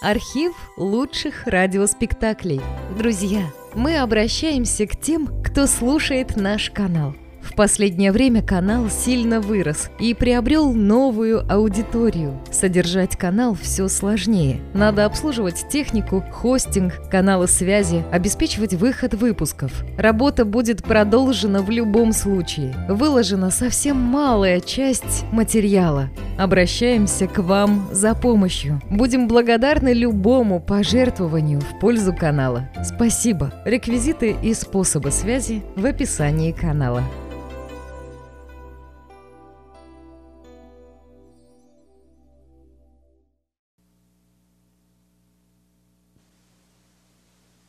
Архив 0.00 0.52
лучших 0.76 1.46
радиоспектаклей. 1.46 2.60
Друзья, 2.98 3.42
мы 3.74 3.98
обращаемся 3.98 4.86
к 4.86 5.00
тем, 5.00 5.42
кто 5.42 5.66
слушает 5.66 6.36
наш 6.36 6.70
канал. 6.70 7.14
В 7.44 7.54
последнее 7.54 8.10
время 8.10 8.42
канал 8.42 8.88
сильно 8.88 9.40
вырос 9.40 9.90
и 10.00 10.14
приобрел 10.14 10.72
новую 10.72 11.44
аудиторию. 11.52 12.40
Содержать 12.50 13.16
канал 13.16 13.54
все 13.54 13.88
сложнее. 13.88 14.60
Надо 14.72 15.04
обслуживать 15.04 15.68
технику, 15.68 16.24
хостинг, 16.32 16.94
каналы 17.10 17.46
связи, 17.46 18.02
обеспечивать 18.10 18.74
выход 18.74 19.14
выпусков. 19.14 19.84
Работа 19.98 20.44
будет 20.44 20.82
продолжена 20.82 21.60
в 21.60 21.70
любом 21.70 22.12
случае. 22.12 22.74
Выложена 22.88 23.50
совсем 23.50 23.98
малая 23.98 24.60
часть 24.60 25.24
материала. 25.30 26.08
Обращаемся 26.38 27.28
к 27.28 27.38
вам 27.38 27.88
за 27.92 28.14
помощью. 28.14 28.80
Будем 28.90 29.28
благодарны 29.28 29.92
любому 29.92 30.60
пожертвованию 30.60 31.60
в 31.60 31.78
пользу 31.78 32.12
канала. 32.12 32.68
Спасибо. 32.82 33.52
Реквизиты 33.64 34.34
и 34.42 34.54
способы 34.54 35.12
связи 35.12 35.62
в 35.76 35.84
описании 35.84 36.50
канала. 36.50 37.04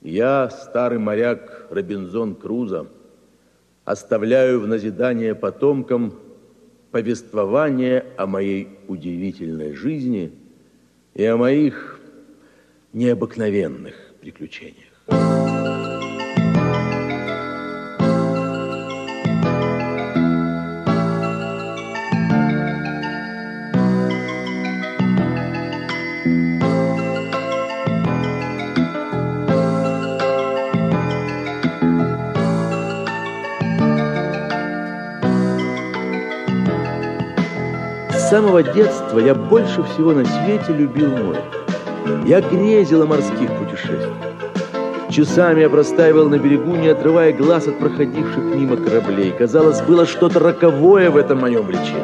Я, 0.06 0.52
старый 0.52 1.00
моряк 1.00 1.66
Робинзон 1.72 2.36
Крузо, 2.36 2.86
оставляю 3.86 4.60
в 4.60 4.68
назидание 4.68 5.34
потомкам 5.34 6.14
повествование 6.92 8.06
о 8.16 8.28
моей 8.28 8.70
удивительной 8.88 9.74
жизни 9.74 10.32
и 11.16 11.26
о 11.26 11.38
моих 11.38 12.00
необыкновенных 12.94 13.96
приключениях. 14.22 15.95
Самого 38.36 38.62
детства 38.64 39.20
я 39.20 39.34
больше 39.34 39.82
всего 39.84 40.12
на 40.12 40.26
свете 40.26 40.74
любил 40.74 41.10
море. 41.10 41.40
Я 42.26 42.42
грезил 42.42 43.04
о 43.04 43.06
морских 43.06 43.50
путешествиях. 43.58 44.12
Часами 45.10 45.62
я 45.62 45.70
простаивал 45.70 46.28
на 46.28 46.38
берегу, 46.38 46.76
не 46.76 46.90
отрывая 46.90 47.32
глаз 47.32 47.70
от 47.70 47.80
проходивших 47.80 48.44
мимо 48.44 48.76
кораблей. 48.76 49.32
Казалось, 49.32 49.80
было 49.84 50.06
что-то 50.06 50.40
роковое 50.40 51.10
в 51.12 51.16
этом 51.16 51.40
моем 51.40 51.62
влечении. 51.62 52.04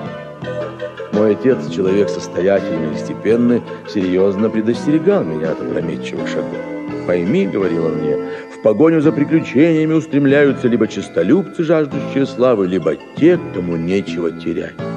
Мой 1.11 1.33
отец, 1.33 1.69
человек 1.69 2.07
состоятельный 2.07 2.95
и 2.95 2.97
степенный, 2.97 3.61
серьезно 3.89 4.49
предостерегал 4.49 5.25
меня 5.25 5.51
от 5.51 5.59
опрометчивых 5.59 6.29
шагов. 6.29 6.61
«Пойми,— 7.07 7.45
говорил 7.53 7.87
он 7.87 7.95
мне,— 7.95 8.15
в 8.57 8.61
погоню 8.63 9.01
за 9.01 9.11
приключениями 9.11 9.95
устремляются 9.95 10.69
либо 10.69 10.87
честолюбцы, 10.87 11.65
жаждущие 11.65 12.25
славы, 12.25 12.67
либо 12.67 12.95
те, 13.17 13.37
кому 13.53 13.75
нечего 13.75 14.31
терять». 14.31 14.90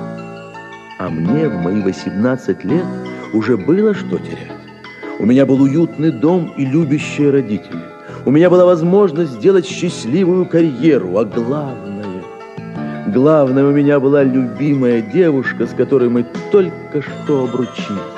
А 0.99 1.11
мне 1.11 1.49
в 1.49 1.55
мои 1.55 1.81
18 1.83 2.65
лет 2.65 2.85
уже 3.33 3.57
было 3.57 3.95
что 3.95 4.19
терять. 4.19 4.53
У 5.19 5.27
меня 5.27 5.45
был 5.45 5.61
уютный 5.63 6.11
дом 6.11 6.53
и 6.57 6.65
любящие 6.65 7.31
родители. 7.31 7.81
У 8.25 8.31
меня 8.31 8.49
была 8.49 8.65
возможность 8.65 9.33
сделать 9.33 9.67
счастливую 9.67 10.47
карьеру, 10.47 11.19
а 11.19 11.25
главное, 11.25 12.23
главное, 13.09 13.65
у 13.65 13.73
меня 13.73 14.01
была 14.01 14.23
любимая 14.23 15.03
девушка, 15.03 15.67
с 15.67 15.71
которой 15.71 16.09
мы 16.09 16.25
только 16.51 17.03
что 17.03 17.45
обручились. 17.45 18.15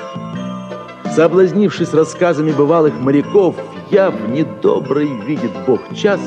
Соблазнившись 1.15 1.93
рассказами 1.93 2.51
бывалых 2.51 2.93
моряков, 2.99 3.55
я 3.89 4.11
в 4.11 4.29
недобрый 4.29 5.09
видит 5.25 5.51
Бог 5.65 5.81
час 5.95 6.21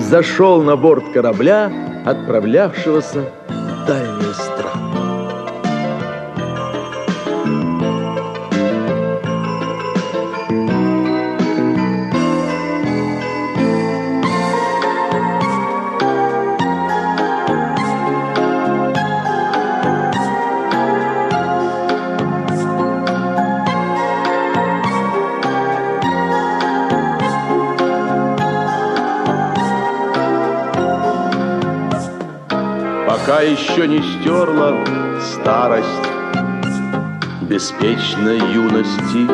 зашел 0.00 0.62
на 0.62 0.76
борт 0.76 1.04
корабля, 1.12 1.72
отправлявшегося 2.04 3.32
в 3.48 3.86
дальние 3.86 4.34
страны. 4.34 4.55
Еще 33.76 33.88
не 33.88 34.00
стерла 34.00 34.74
старость 35.20 35.86
Беспечной 37.42 38.38
юности 38.38 39.26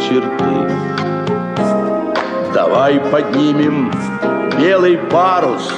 черты. 0.00 0.72
Давай 2.54 3.00
поднимем 3.10 3.90
белый 4.56 4.98
парус, 4.98 5.68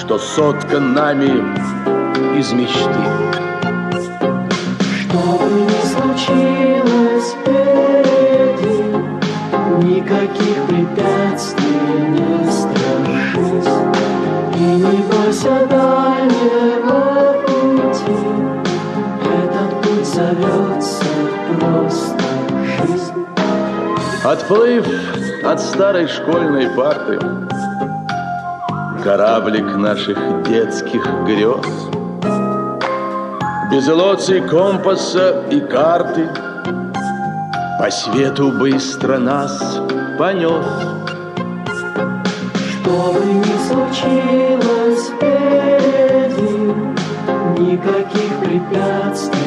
Что 0.00 0.18
соткан 0.18 0.92
нами 0.92 1.30
из 2.36 2.52
мечты. 2.52 3.29
Отплыв 24.50 24.84
от 25.44 25.60
старой 25.60 26.08
школьной 26.08 26.70
парты, 26.70 27.20
Кораблик 29.04 29.76
наших 29.76 30.18
детских 30.42 31.06
грез, 31.24 31.64
Без 33.70 33.86
лоций, 33.86 34.40
компаса 34.40 35.44
и 35.52 35.60
карты 35.60 36.28
По 37.78 37.88
свету 37.92 38.50
быстро 38.50 39.18
нас 39.18 39.78
понес. 40.18 40.66
Что 42.72 43.12
бы 43.12 43.24
ни 43.24 43.56
случилось 43.68 45.10
впереди, 45.10 46.74
Никаких 47.56 48.36
препятствий 48.42 49.39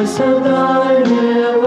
не 0.00 0.06
бойся 0.06 0.40
дальнего 0.40 1.59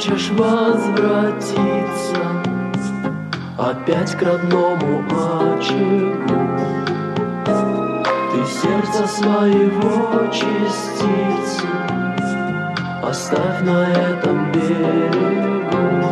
хочешь 0.00 0.30
возвратиться 0.30 1.60
Опять 3.58 4.12
к 4.16 4.22
родному 4.22 5.04
очагу. 5.10 6.40
Ты 7.44 8.46
сердце 8.46 9.06
своего 9.06 10.26
частицу 10.32 11.66
Оставь 13.02 13.60
на 13.62 13.88
этом 13.90 14.50
берегу. 14.52 16.06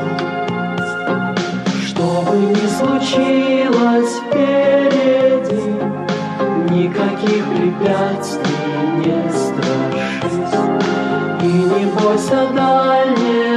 Что 1.86 2.22
бы 2.28 2.36
ни 2.36 2.66
случилось 2.66 4.20
впереди 4.26 5.72
Никаких 6.70 7.44
препятствий 7.56 8.52
не 8.98 9.30
страшись. 9.30 10.58
И 11.42 11.46
не 11.46 11.86
бойся 11.86 12.48
дальнего 12.54 13.47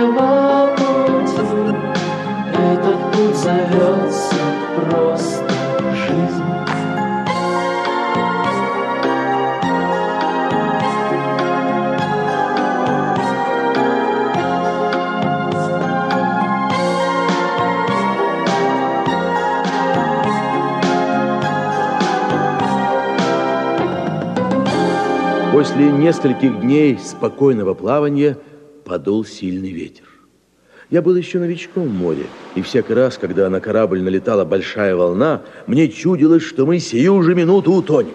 После 25.82 25.98
нескольких 25.98 26.62
дней 26.62 27.00
спокойного 27.00 27.74
плавания 27.74 28.38
подул 28.86 29.26
сильный 29.26 29.72
ветер. 29.72 30.06
Я 30.92 31.02
был 31.02 31.16
еще 31.16 31.40
новичком 31.40 31.88
в 31.88 31.92
море, 31.92 32.28
и 32.54 32.62
всякий 32.62 32.94
раз, 32.94 33.18
когда 33.18 33.50
на 33.50 33.60
корабль 33.60 34.00
налетала 34.00 34.46
большая 34.46 34.96
волна, 34.96 35.42
мне 35.66 35.88
чудилось, 35.88 36.44
что 36.44 36.68
мы 36.68 36.78
сию 36.78 37.24
же 37.24 37.34
минуту 37.34 37.72
утонем. 37.72 38.14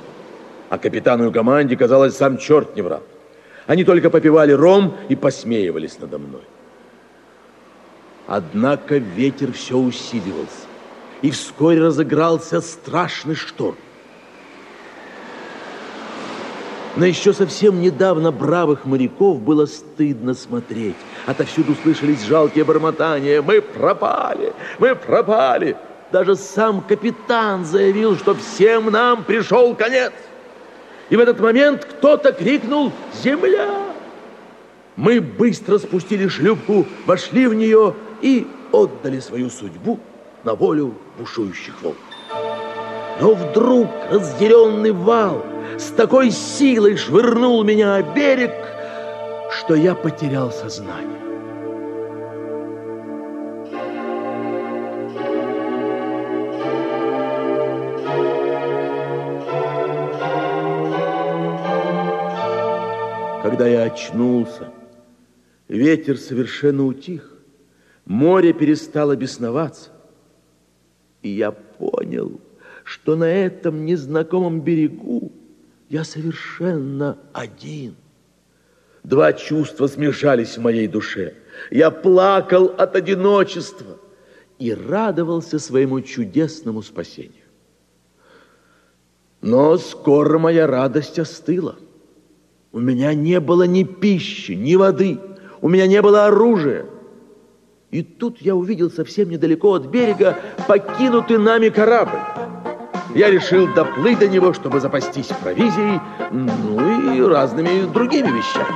А 0.69 0.79
капитану 0.79 1.29
и 1.29 1.33
команде, 1.33 1.77
казалось, 1.77 2.17
сам 2.17 2.39
черт 2.39 2.77
не 2.77 2.83
врал. 2.83 3.03
Они 3.67 3.83
только 3.83 4.11
попивали 4.11 4.53
ром 4.53 4.95
и 5.09 5.17
посмеивались 5.17 5.99
надо 5.99 6.19
мной. 6.19 6.45
Однако 8.29 8.99
ветер 8.99 9.51
все 9.51 9.77
усиливался, 9.77 10.69
и 11.21 11.33
вскоре 11.33 11.81
разыгрался 11.81 12.61
страшный 12.61 13.35
шторм. 13.35 13.77
На 16.97 17.05
еще 17.05 17.35
совсем 17.35 17.83
недавно 17.83 18.33
бравых 18.33 18.87
моряков 18.87 19.39
было 19.41 19.67
стыдно 19.67 20.33
смотреть. 20.33 20.97
Отовсюду 21.27 21.75
слышались 21.83 22.23
жалкие 22.25 22.65
бормотания. 22.65 23.43
«Мы 23.43 23.61
пропали! 23.61 24.55
Мы 24.79 24.95
пропали!» 24.95 25.77
Даже 26.11 26.37
сам 26.37 26.81
капитан 26.81 27.67
заявил, 27.67 28.17
что 28.17 28.35
всем 28.35 28.91
нам 28.91 29.25
пришел 29.25 29.75
конец. 29.75 30.13
И 31.11 31.17
в 31.17 31.21
этот 31.21 31.39
момент 31.39 31.85
кто-то 31.85 32.33
крикнул 32.33 32.91
«Земля!». 33.23 33.75
Мы 34.97 35.21
быстро 35.21 35.77
спустили 35.77 36.29
шлюпку, 36.29 36.87
вошли 37.05 37.47
в 37.47 37.53
нее 37.53 37.95
и 38.23 38.47
отдали 38.73 39.21
свою 39.21 39.51
судьбу 39.51 40.01
на 40.45 40.55
волю 40.55 40.95
бушующих 41.19 41.75
волн. 41.83 41.97
Но 43.21 43.35
вдруг 43.35 43.89
разъяренный 44.11 44.93
вал– 44.93 45.45
с 45.79 45.91
такой 45.91 46.31
силой 46.31 46.97
швырнул 46.97 47.63
меня 47.63 47.97
о 47.97 48.03
берег, 48.03 48.53
что 49.51 49.75
я 49.75 49.95
потерял 49.95 50.51
сознание. 50.51 51.17
Когда 63.43 63.69
я 63.69 63.85
очнулся, 63.85 64.73
ветер 65.69 66.19
совершенно 66.19 66.85
утих, 66.85 67.33
море 68.05 68.53
перестало 68.53 69.15
бесноваться, 69.15 69.91
и 71.23 71.29
я 71.29 71.53
понял, 71.53 72.41
что 72.83 73.15
на 73.15 73.25
этом 73.25 73.85
незнакомом 73.85 74.61
берегу 74.61 75.33
я 75.89 76.05
совершенно 76.05 77.19
один. 77.33 77.97
Два 79.05 79.33
чувства 79.33 79.87
смешались 79.87 80.57
в 80.57 80.63
моей 80.63 80.89
душе. 80.89 81.35
Я 81.71 81.91
плакал 81.91 82.67
от 82.77 82.97
одиночества 82.97 83.99
и 84.59 84.75
радовался 84.75 85.59
своему 85.59 86.01
чудесному 86.01 86.83
спасению. 86.83 87.45
Но 89.41 89.79
скоро 89.79 90.39
моя 90.39 90.67
радость 90.67 91.19
остыла. 91.19 91.77
У 92.73 92.81
меня 92.81 93.15
не 93.15 93.39
было 93.39 93.63
ни 93.63 93.85
пищи, 93.85 94.53
ни 94.53 94.75
воды, 94.75 95.21
у 95.61 95.69
меня 95.69 95.87
не 95.87 96.03
было 96.03 96.27
оружия. 96.27 96.87
И 97.93 98.03
тут 98.03 98.43
я 98.43 98.57
увидел 98.57 98.91
совсем 98.91 99.31
недалеко 99.31 99.75
от 99.75 99.87
берега 99.87 100.37
покинутый 100.67 101.39
нами 101.39 101.69
корабль. 101.69 102.36
Я 103.17 103.31
решил 103.31 103.67
доплыть 103.69 104.19
до 104.19 104.29
него, 104.29 104.53
чтобы 104.53 104.79
запастись 104.79 105.29
провизией, 105.43 106.03
ну 106.31 107.15
и 107.15 107.23
разными 107.23 107.91
другими 107.91 108.27
вещами. 108.27 108.67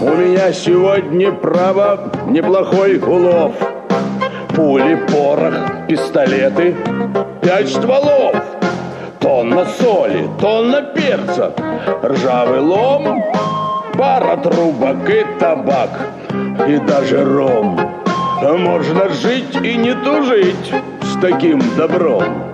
У 0.00 0.14
меня 0.14 0.52
сегодня, 0.52 1.32
право, 1.32 2.12
неплохой 2.28 2.98
улов. 2.98 3.52
Пули, 4.54 4.94
порох, 5.10 5.88
пистолеты, 5.88 6.76
пять 7.42 7.70
стволов. 7.70 8.36
Тонна 9.18 9.66
соли, 9.80 10.30
тонна 10.40 10.82
перца, 10.82 11.52
ржавый 12.04 12.60
лом, 12.60 13.20
пара 13.98 14.36
трубок 14.36 15.10
и 15.10 15.26
табак, 15.40 15.90
и 16.68 16.76
даже 16.78 17.24
ром. 17.24 17.80
Можно 18.40 19.08
жить 19.08 19.56
и 19.60 19.74
не 19.76 19.92
тужить 20.04 20.72
с 21.02 21.20
таким 21.20 21.60
добром. 21.76 22.49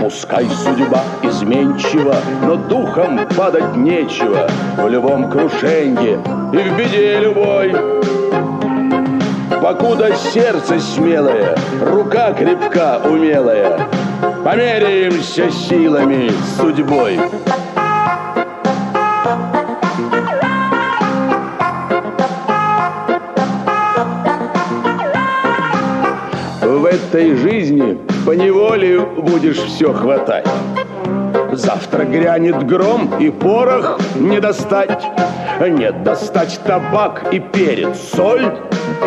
Пускай 0.00 0.46
судьба 0.48 1.02
изменчива, 1.22 2.16
но 2.42 2.56
духом 2.56 3.20
падать 3.36 3.76
нечего 3.76 4.48
В 4.76 4.88
любом 4.88 5.30
крушенье 5.30 6.20
и 6.52 6.56
в 6.56 6.76
беде 6.76 7.18
любой. 7.20 7.74
Покуда 9.62 10.14
сердце 10.14 10.78
смелое, 10.78 11.56
рука 11.80 12.32
крепка, 12.32 13.00
умелая, 13.04 13.88
Померяемся 14.44 15.50
силами 15.50 16.30
с 16.30 16.60
судьбой. 16.60 17.18
В 26.62 26.84
этой 26.84 27.34
жизни 27.36 28.07
по 28.24 28.32
неволе 28.32 29.00
будешь 29.00 29.58
все 29.58 29.92
хватать. 29.92 30.46
Завтра 31.52 32.04
грянет 32.04 32.66
гром, 32.66 33.10
и 33.18 33.30
порох 33.30 33.98
не 34.16 34.40
достать. 34.40 35.02
Нет, 35.60 36.02
достать 36.02 36.60
табак 36.64 37.32
и 37.32 37.40
перец, 37.40 37.98
соль 38.14 38.52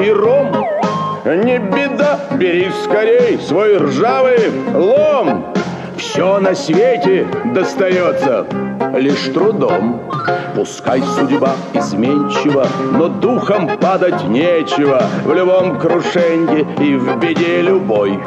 и 0.03 0.09
ром. 0.11 0.51
Не 1.23 1.59
беда, 1.59 2.19
бери 2.33 2.71
скорей 2.83 3.39
свой 3.39 3.77
ржавый 3.77 4.51
лом. 4.73 5.45
Все 5.97 6.39
на 6.39 6.55
свете 6.55 7.27
достается 7.53 8.45
лишь 8.97 9.31
трудом. 9.33 10.01
Пускай 10.55 11.01
судьба 11.01 11.51
изменчива, 11.73 12.67
но 12.91 13.07
духом 13.07 13.77
падать 13.77 14.27
нечего 14.27 15.01
В 15.23 15.33
любом 15.33 15.79
крушенье 15.79 16.67
и 16.79 16.95
в 16.95 17.17
беде 17.19 17.61
любой. 17.61 18.19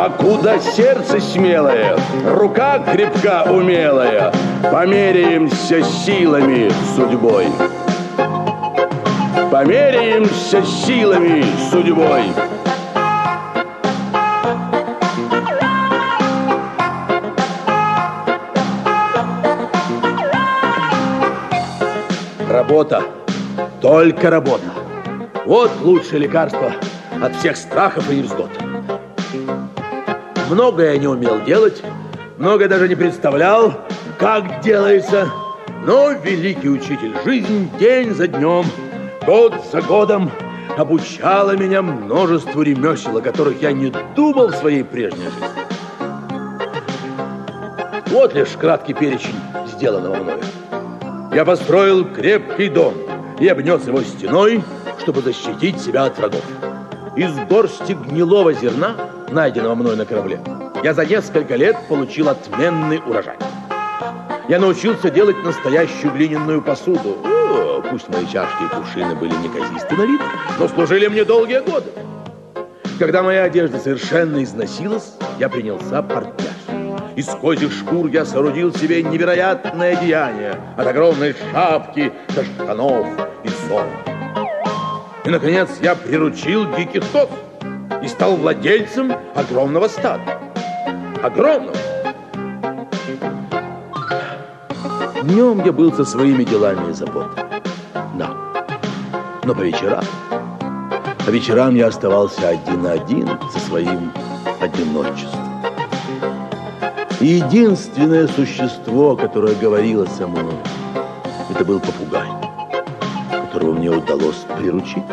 Покуда 0.00 0.58
сердце 0.58 1.20
смелое, 1.20 1.94
рука 2.26 2.78
крепка 2.78 3.44
умелая, 3.50 4.32
Померяемся 4.72 5.82
силами 5.82 6.70
судьбой. 6.96 7.48
Померяемся 9.50 10.62
силами 10.64 11.44
судьбой. 11.70 12.22
Работа, 22.48 23.02
только 23.82 24.30
работа. 24.30 24.64
Вот 25.44 25.70
лучшее 25.82 26.20
лекарство 26.20 26.72
от 27.22 27.36
всех 27.36 27.58
страхов 27.58 28.10
и 28.10 28.16
невзгод. 28.16 28.69
Многое 30.50 30.94
я 30.94 30.98
не 30.98 31.06
умел 31.06 31.40
делать, 31.42 31.80
многое 32.36 32.66
даже 32.66 32.88
не 32.88 32.96
представлял, 32.96 33.72
как 34.18 34.60
делается. 34.60 35.30
Но 35.86 36.10
великий 36.10 36.68
учитель 36.68 37.14
жизнь 37.24 37.70
день 37.78 38.12
за 38.12 38.26
днем, 38.26 38.64
год 39.24 39.54
за 39.70 39.80
годом 39.80 40.28
обучала 40.76 41.56
меня 41.56 41.82
множеству 41.82 42.62
ремесел, 42.62 43.16
о 43.16 43.22
которых 43.22 43.62
я 43.62 43.70
не 43.70 43.92
думал 44.16 44.48
в 44.48 44.56
своей 44.56 44.82
прежней 44.82 45.22
жизни. 45.22 45.48
Вот 48.08 48.34
лишь 48.34 48.56
краткий 48.58 48.94
перечень 48.94 49.40
сделанного 49.68 50.16
мною. 50.16 50.40
Я 51.32 51.44
построил 51.44 52.04
крепкий 52.04 52.68
дом 52.68 52.94
и 53.38 53.46
обнес 53.46 53.86
его 53.86 54.02
стеной, 54.02 54.64
чтобы 54.98 55.22
защитить 55.22 55.80
себя 55.80 56.06
от 56.06 56.18
врагов. 56.18 56.42
Из 57.14 57.32
горсти 57.48 57.92
гнилого 57.92 58.52
зерна 58.52 58.96
найденного 59.32 59.74
мной 59.74 59.96
на 59.96 60.04
корабле, 60.04 60.40
я 60.82 60.94
за 60.94 61.04
несколько 61.04 61.56
лет 61.56 61.76
получил 61.88 62.28
отменный 62.28 63.00
урожай. 63.06 63.36
Я 64.48 64.58
научился 64.58 65.10
делать 65.10 65.36
настоящую 65.44 66.12
глиняную 66.12 66.62
посуду. 66.62 67.18
О, 67.24 67.82
пусть 67.88 68.08
мои 68.08 68.26
чашки 68.26 68.64
и 68.64 68.74
кувшины 68.74 69.14
были 69.14 69.34
неказисты 69.36 69.94
на 69.96 70.06
вид, 70.06 70.20
но 70.58 70.68
служили 70.68 71.06
мне 71.06 71.24
долгие 71.24 71.60
годы. 71.60 71.90
Когда 72.98 73.22
моя 73.22 73.44
одежда 73.44 73.78
совершенно 73.78 74.42
износилась, 74.42 75.14
я 75.38 75.48
принялся 75.48 76.02
портняж. 76.02 76.48
Из 77.16 77.26
козьих 77.26 77.72
шкур 77.72 78.08
я 78.08 78.24
соорудил 78.24 78.74
себе 78.74 79.02
невероятное 79.02 79.96
деяние 79.96 80.54
от 80.76 80.86
огромной 80.86 81.34
шапки 81.52 82.12
до 82.34 82.44
штанов 82.44 83.06
и 83.44 83.48
сон. 83.48 83.86
И, 85.24 85.30
наконец, 85.30 85.68
я 85.80 85.94
приручил 85.94 86.74
диких 86.74 87.04
коз 87.12 87.28
и 88.02 88.08
стал 88.08 88.36
владельцем 88.36 89.12
огромного 89.34 89.88
стада. 89.88 90.40
Огромного. 91.22 91.76
Днем 95.22 95.62
я 95.64 95.72
был 95.72 95.92
со 95.92 96.04
своими 96.04 96.44
делами 96.44 96.90
и 96.90 96.94
заботами. 96.94 97.62
Да. 98.14 98.34
Но 99.44 99.54
по 99.54 99.60
вечерам, 99.60 100.04
по 101.26 101.30
вечерам 101.30 101.74
я 101.74 101.88
оставался 101.88 102.48
один 102.48 102.82
на 102.82 102.92
один 102.92 103.28
со 103.52 103.58
своим 103.60 104.12
одиночеством. 104.60 105.62
И 107.20 107.26
единственное 107.26 108.26
существо, 108.28 109.14
которое 109.14 109.54
говорило 109.54 110.06
со 110.06 110.26
мной, 110.26 110.54
это 111.50 111.64
был 111.66 111.78
попугай, 111.78 112.28
которого 113.30 113.72
мне 113.72 113.90
удалось 113.90 114.46
приручить. 114.56 115.04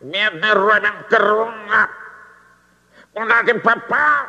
Бедный 0.00 0.54
Робин 0.54 0.94
Круна! 1.10 1.90
Куда 3.12 3.42
ты 3.42 3.58
попал? 3.60 4.26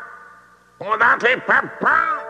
Куда 0.78 1.18
ты 1.18 1.38
попал? 1.38 2.22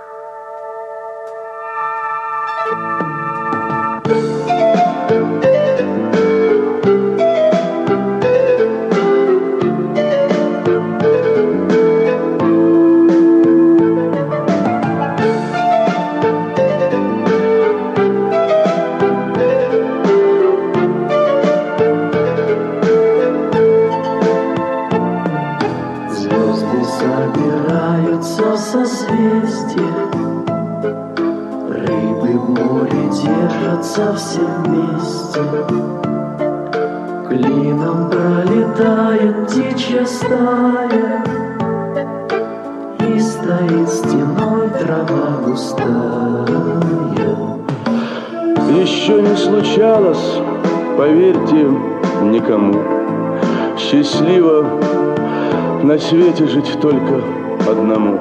Свете 56.01 56.48
жить 56.48 56.79
только 56.81 57.22
одному. 57.70 58.20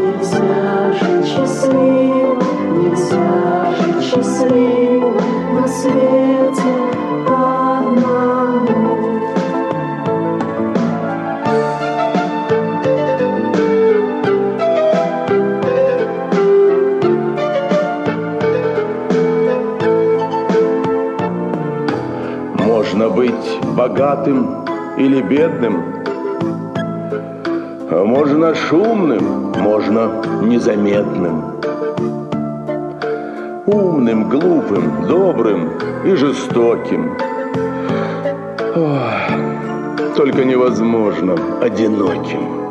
Нельзя 0.00 0.92
жить 0.92 1.26
счастливо, 1.26 2.42
нельзя 2.72 3.74
жить 3.78 4.02
счастливо 4.02 5.12
на 5.52 5.68
свете 5.68 6.72
одному. 7.28 8.96
Можно 22.54 23.10
быть 23.10 23.58
богатым 23.76 24.64
или 24.96 25.20
бедным, 25.20 25.93
можно 28.02 28.54
шумным, 28.54 29.52
можно 29.58 30.22
незаметным. 30.42 31.44
Умным, 33.66 34.28
глупым, 34.28 35.06
добрым 35.06 35.70
и 36.04 36.14
жестоким. 36.14 37.16
Ох, 38.74 40.16
только 40.16 40.44
невозможно 40.44 41.34
одиноким. 41.60 42.64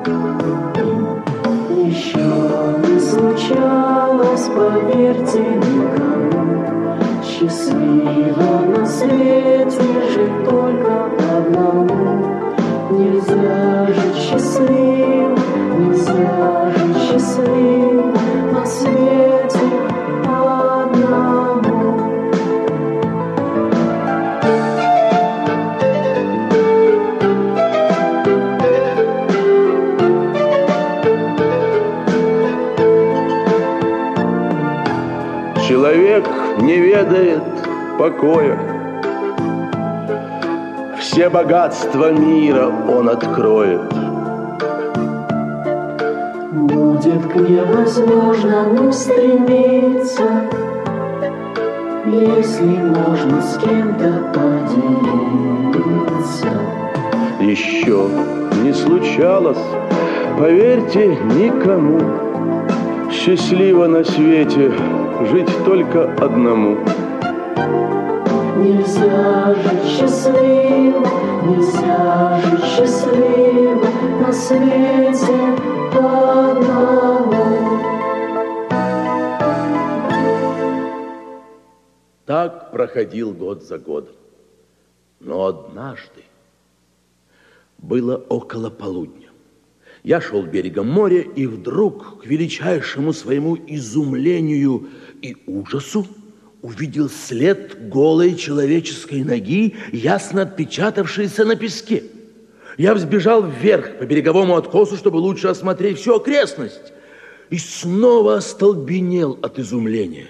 Еще 1.69 2.19
не 2.87 2.99
случалось, 2.99 4.49
поверьте 4.55 5.39
никому, 5.39 6.97
Счастливо 7.23 8.77
на 8.77 8.85
свете 8.85 9.81
жить 10.13 10.49
только 10.49 11.05
одному. 11.37 12.12
Нельзя 12.95 13.87
жить 13.87 14.15
счастливо, 14.15 15.39
нельзя 15.79 16.71
жить 16.77 16.97
счастливо 16.97 18.13
на 18.51 18.65
свете 18.65 19.67
одному. 20.27 21.63
Человек 35.67 36.25
не 36.61 36.77
ведает 36.77 37.43
покоя. 37.97 38.72
Все 41.13 41.29
богатства 41.29 42.11
мира 42.11 42.71
он 42.89 43.07
откроет. 43.07 43.81
Будет 46.51 47.27
к 47.27 47.35
невозможному 47.35 48.91
стремиться, 48.91 50.23
Если 52.07 52.65
можно 52.65 53.43
с 53.43 53.59
кем-то 53.59 54.23
поделиться. 54.33 54.87
Еще 57.39 58.09
не 58.63 58.73
случалось, 58.73 59.63
поверьте, 60.39 61.15
никому. 61.35 61.99
Счастливо 63.11 63.85
на 63.85 64.03
свете 64.03 64.71
жить 65.31 65.63
только 65.63 66.11
одному. 66.19 66.79
Нельзя 68.55 69.55
жить 69.55 69.85
счастливо, 69.85 71.07
нельзя 71.43 72.39
жить 72.41 72.63
счастливо 72.63 73.87
на 74.21 74.31
свете 74.31 75.73
одному. 75.97 77.43
Так 82.25 82.71
проходил 82.71 83.33
год 83.33 83.63
за 83.63 83.79
годом. 83.79 84.15
Но 85.19 85.45
однажды 85.45 86.23
было 87.77 88.17
около 88.17 88.69
полудня. 88.69 89.29
Я 90.03 90.19
шел 90.21 90.43
берегом 90.43 90.89
моря 90.89 91.21
и 91.21 91.47
вдруг, 91.47 92.21
к 92.21 92.25
величайшему 92.25 93.13
своему 93.13 93.57
изумлению 93.67 94.89
и 95.21 95.37
ужасу, 95.47 96.05
увидел 96.63 97.09
след 97.09 97.89
голой 97.89 98.35
человеческой 98.35 99.23
ноги, 99.23 99.75
ясно 99.91 100.43
отпечатавшийся 100.43 101.43
на 101.43 101.57
песке. 101.57 102.03
Я 102.77 102.95
взбежал 102.95 103.43
вверх 103.43 103.97
по 103.99 104.05
береговому 104.05 104.55
откосу, 104.55 104.95
чтобы 104.95 105.17
лучше 105.17 105.49
осмотреть 105.49 105.99
всю 105.99 106.15
окрестность, 106.15 106.93
и 107.49 107.57
снова 107.57 108.37
остолбенел 108.37 109.37
от 109.41 109.59
изумления. 109.59 110.29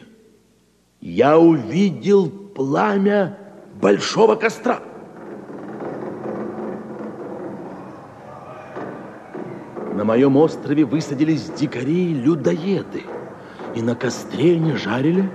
Я 0.99 1.37
увидел 1.37 2.29
пламя 2.29 3.37
большого 3.79 4.35
костра. 4.35 4.81
На 9.93 10.03
моем 10.03 10.35
острове 10.37 10.83
высадились 10.83 11.51
дикари-людоеды, 11.51 13.03
и 13.75 13.81
на 13.83 13.95
костре 13.95 14.57
не 14.57 14.75
жарили 14.75 15.29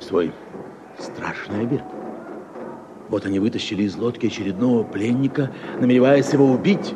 свой 0.00 0.32
страшный 0.98 1.62
обед. 1.62 1.82
Вот 3.08 3.24
они 3.24 3.38
вытащили 3.38 3.84
из 3.84 3.96
лодки 3.96 4.26
очередного 4.26 4.84
пленника, 4.84 5.50
намереваясь 5.80 6.32
его 6.32 6.46
убить. 6.46 6.94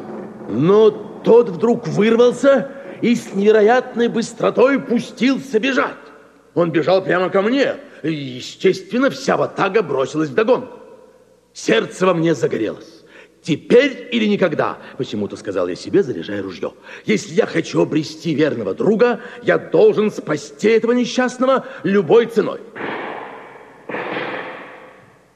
Но 0.49 0.90
тот 0.90 1.49
вдруг 1.49 1.88
вырвался 1.88 2.71
и 3.00 3.14
с 3.14 3.35
невероятной 3.35 4.09
быстротой 4.09 4.78
пустился 4.78 5.59
бежать. 5.59 5.97
Он 6.54 6.71
бежал 6.71 7.02
прямо 7.02 7.30
ко 7.30 7.40
мне. 7.40 7.76
И, 8.02 8.12
естественно, 8.12 9.09
вся 9.11 9.37
ватага 9.37 9.82
бросилась 9.82 10.28
вдогонку. 10.28 10.78
Сердце 11.54 12.06
во 12.06 12.14
мне 12.14 12.35
загорелось. 12.35 12.91
Теперь 13.42 14.08
или 14.12 14.26
никогда, 14.26 14.78
почему-то 14.96 15.37
сказал 15.37 15.66
я 15.66 15.75
себе, 15.75 16.04
заряжая 16.04 16.42
ружье. 16.42 16.75
Если 17.06 17.34
я 17.34 17.44
хочу 17.46 17.82
обрести 17.82 18.34
верного 18.34 18.72
друга, 18.72 19.20
я 19.42 19.58
должен 19.58 20.12
спасти 20.12 20.68
этого 20.68 20.92
несчастного 20.92 21.66
любой 21.82 22.26
ценой. 22.26 22.61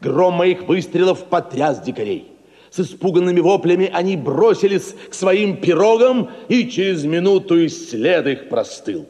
Гром 0.01 0.35
моих 0.35 0.63
выстрелов 0.69 1.25
потряс 1.25 1.81
дикарей. 1.81 2.31
С 2.71 2.79
испуганными 2.79 3.41
воплями 3.41 3.91
они 3.93 4.17
бросились 4.17 4.95
к 5.11 5.15
своим 5.15 5.61
пирогам, 5.61 6.31
и 6.49 6.69
через 6.69 7.05
минуту 7.05 7.59
и 7.59 7.69
след 7.69 8.27
их 8.29 8.49
простыл. 8.49 9.07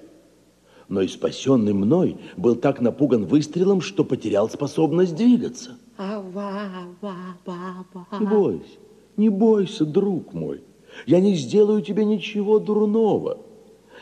Но 0.88 1.02
и 1.02 1.08
спасенный 1.08 1.74
мной 1.74 2.16
был 2.36 2.54
так 2.54 2.80
напуган 2.80 3.26
выстрелом, 3.26 3.82
что 3.82 4.04
потерял 4.04 4.48
способность 4.48 5.16
двигаться. 5.16 5.76
Не 8.20 8.26
бойся, 8.26 8.78
не 9.16 9.28
бойся, 9.28 9.85
друг 9.85 10.32
мой. 10.32 10.62
Я 11.06 11.20
не 11.20 11.35
сделаю 11.35 11.82
тебе 11.82 12.04
ничего 12.04 12.58
дурного. 12.58 13.38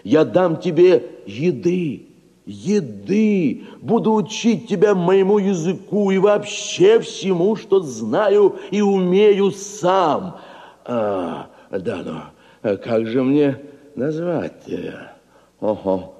Я 0.02 0.24
дам 0.24 0.58
тебе 0.58 1.02
еды, 1.26 2.06
еды, 2.46 3.64
буду 3.80 4.12
учить 4.14 4.68
тебя 4.68 4.94
моему 4.94 5.38
языку 5.38 6.10
и 6.10 6.18
вообще 6.18 7.00
всему, 7.00 7.56
что 7.56 7.80
знаю 7.80 8.56
и 8.70 8.82
умею 8.82 9.50
сам. 9.50 10.38
А, 10.84 11.48
да, 11.70 12.32
но 12.62 12.76
как 12.76 13.06
же 13.06 13.22
мне 13.22 13.58
назвать 13.94 14.64
тебя? 14.64 15.14
Ого. 15.60 16.14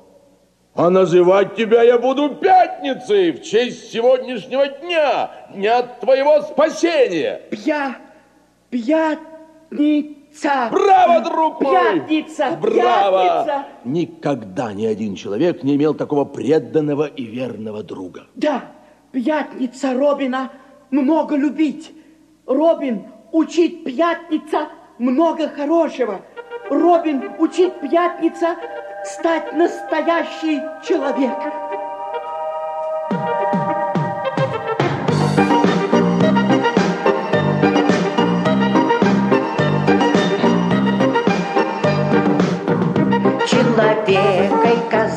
А 0.74 0.90
называть 0.90 1.54
тебя 1.54 1.82
я 1.82 1.98
буду 1.98 2.34
пятницей 2.34 3.30
в 3.32 3.42
честь 3.42 3.92
сегодняшнего 3.92 4.66
дня, 4.66 5.30
дня 5.54 5.82
твоего 5.82 6.42
спасения. 6.42 7.42
Пья, 7.50 7.96
пятница. 8.74 10.68
Браво, 10.70 11.20
друг 11.20 11.60
мой! 11.60 12.00
Пятница, 12.00 12.58
Браво! 12.60 13.44
пятница. 13.44 13.66
Никогда 13.84 14.72
ни 14.72 14.86
один 14.86 15.14
человек 15.14 15.62
не 15.62 15.76
имел 15.76 15.94
такого 15.94 16.24
преданного 16.24 17.06
и 17.06 17.24
верного 17.24 17.82
друга. 17.82 18.26
Да, 18.34 18.64
пятница 19.12 19.94
Робина 19.94 20.50
много 20.90 21.36
любить. 21.36 21.92
Робин 22.46 23.04
учит 23.32 23.84
пятница 23.84 24.68
много 24.98 25.48
хорошего. 25.48 26.22
Робин 26.68 27.32
учит 27.38 27.80
пятница 27.80 28.56
стать 29.04 29.52
настоящий 29.54 30.60
человек. 30.86 31.36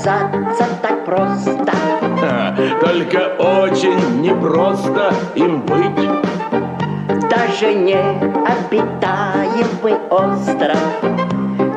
Человекой 0.07 0.45
казаться 0.47 0.65
так 0.81 1.05
просто. 1.05 1.51
Только 2.81 3.35
очень 3.39 4.21
непросто 4.21 5.13
им 5.35 5.61
быть. 5.61 6.09
Даже 7.29 7.73
не 7.73 7.97
обитаемый 8.45 9.95
остров 10.09 10.77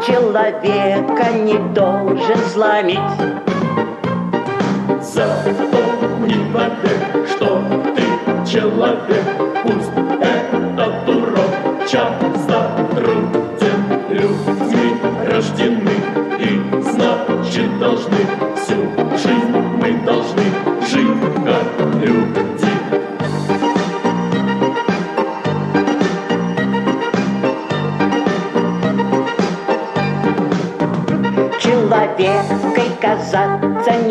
Человека 0.06 1.32
не 1.32 1.58
должен 1.74 2.38
сломить 2.52 2.98
Запомни 5.00 6.36
навек, 6.52 7.28
что 7.28 7.62
ты 7.94 8.50
человек, 8.50 9.24
пусть 9.62 10.09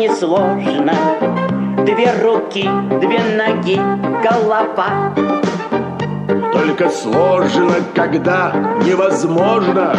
несложно. 0.00 0.94
Две 1.84 2.12
руки, 2.22 2.68
две 3.00 3.20
ноги, 3.36 3.78
голова. 4.22 5.12
Только 6.52 6.88
сложно, 6.88 7.74
когда 7.94 8.52
невозможно 8.86 9.94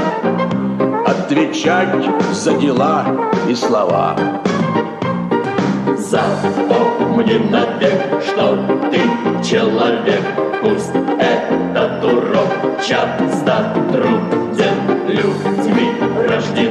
отвечать 1.05 1.89
за 2.31 2.53
дела 2.53 3.05
и 3.47 3.53
слова. 3.53 4.15
Запомни 5.97 7.37
навек, 7.51 8.23
что 8.25 8.57
ты 8.89 9.01
человек, 9.43 10.23
пусть 10.61 10.95
этот 11.19 12.03
урок 12.03 12.81
часто 12.83 13.73
труден. 13.91 14.75
Людьми 15.07 15.91
рождены 16.27 16.70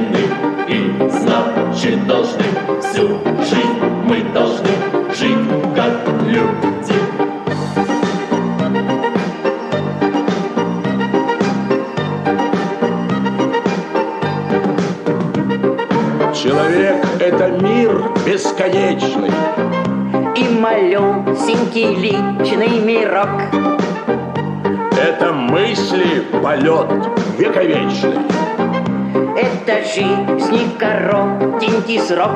значит 1.31 2.07
должны 2.07 2.43
всю 2.81 3.07
жизнь 3.39 3.79
мы 4.05 4.21
должны 4.33 4.69
жить 5.13 5.37
как 5.75 5.91
люди. 6.25 6.93
Человек– 16.33 17.05
это 17.19 17.49
мир 17.61 18.03
бесконечный. 18.25 19.31
И 20.35 20.43
малюсенький 20.59 21.95
личный 21.95 22.79
мирок 22.79 23.29
Это 24.97 25.31
мысли 25.33 26.23
полет 26.41 26.87
вековечный. 27.37 28.50
Это 29.35 29.81
жизни 29.85 30.77
коротенький 30.77 31.99
срок. 32.01 32.31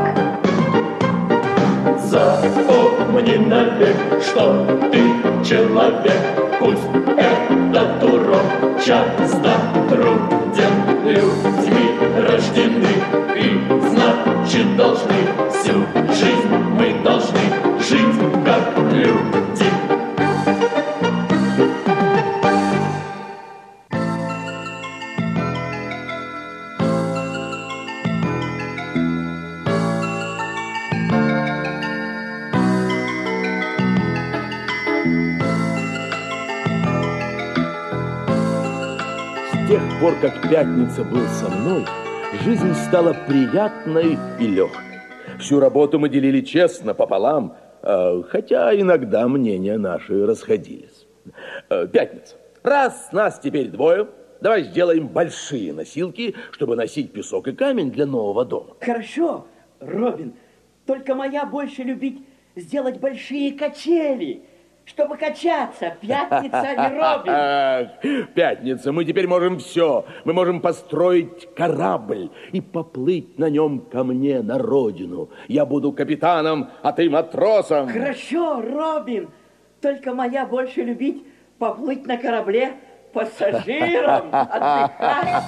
Запомни 2.00 3.36
навек, 3.36 3.98
что 4.22 4.66
ты 4.92 5.02
человек, 5.44 6.22
пусть 6.60 6.88
этот 7.18 8.04
урок 8.04 8.80
часто 8.86 9.52
труден. 9.90 10.74
Людьми 11.04 12.00
рождены 12.28 12.96
и 13.36 13.62
значит 13.90 14.78
должны. 14.78 15.14
Всю 15.52 15.74
жизнь 16.14 16.56
мы 16.80 17.04
должны 17.04 17.40
жить 17.80 18.35
как 40.26 40.50
Пятница 40.50 41.04
был 41.04 41.24
со 41.28 41.48
мной, 41.48 41.86
жизнь 42.44 42.74
стала 42.74 43.16
приятной 43.28 44.18
и 44.40 44.48
легкой. 44.48 45.02
Всю 45.40 45.60
работу 45.60 46.00
мы 46.00 46.10
делили 46.10 46.42
честно, 46.42 46.96
пополам, 46.96 47.56
э, 47.84 48.24
хотя 48.28 48.74
иногда 48.74 49.28
мнения 49.28 49.78
наши 49.78 50.26
расходились. 50.26 51.06
Э, 51.70 51.86
Пятница. 51.86 52.38
Раз 52.64 53.10
нас 53.12 53.40
теперь 53.40 53.68
двое, 53.68 54.08
давай 54.42 54.64
сделаем 54.64 55.10
большие 55.10 55.74
носилки, 55.74 56.34
чтобы 56.50 56.76
носить 56.76 57.14
песок 57.14 57.48
и 57.48 57.52
камень 57.52 57.92
для 57.92 58.08
нового 58.08 58.46
дома. 58.46 58.78
Хорошо, 58.82 59.46
Робин, 59.80 60.34
только 60.88 61.14
моя 61.14 61.46
больше 61.46 61.84
любить 61.84 62.26
сделать 62.56 63.00
большие 63.00 63.52
качели, 63.52 64.42
чтобы 64.86 65.18
качаться. 65.18 65.96
Пятница, 66.02 66.76
не 66.76 67.00
Робин. 67.00 68.28
Пятница, 68.36 68.92
мы 68.92 69.04
теперь 69.04 69.28
можем 69.28 69.60
все. 69.60 70.06
Мы 70.24 70.34
можем 70.34 70.62
построить 70.62 71.54
корабль 71.56 72.30
и 72.52 72.62
поплыть 72.62 73.38
на 73.40 73.50
нем 73.50 73.80
ко 73.80 74.04
мне 74.04 74.42
на 74.42 74.58
родину. 74.58 75.30
Я 75.48 75.66
буду 75.66 75.92
капитаном, 75.92 76.70
а 76.82 76.92
ты 76.92 77.10
матросом. 77.10 77.90
Хорошо, 77.90 78.62
Робин, 78.62 79.30
только 79.82 80.14
моя 80.14 80.46
больше 80.46 80.82
любить 80.82 81.26
поплыть 81.58 82.06
на 82.06 82.18
корабле 82.18 82.74
пассажиром, 83.14 84.26
отдыхать. 84.32 85.44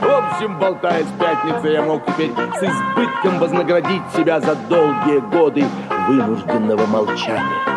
В 0.00 0.34
общем, 0.34 0.58
болтая 0.58 1.04
с 1.04 1.12
пятницы, 1.20 1.68
я 1.68 1.82
мог 1.82 2.04
теперь 2.04 2.30
с 2.30 2.62
избытком 2.62 3.38
вознаградить 3.38 4.02
себя 4.16 4.40
за 4.40 4.56
долгие 4.68 5.20
годы 5.30 5.64
вынужденного 6.08 6.84
молчания. 6.86 7.75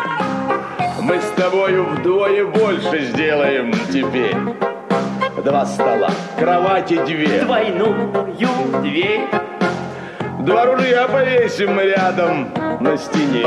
Мы 1.10 1.20
с 1.20 1.28
тобою 1.30 1.86
вдвое 1.86 2.46
больше 2.46 3.00
сделаем 3.06 3.72
теперь. 3.92 4.36
Два 5.44 5.66
стола, 5.66 6.08
кровати 6.38 7.04
две. 7.04 7.40
Двойную 7.40 8.32
дверь. 8.80 9.26
Два 10.38 10.66
ружья 10.66 11.08
повесим 11.08 11.80
рядом 11.80 12.50
на 12.78 12.96
стене. 12.96 13.44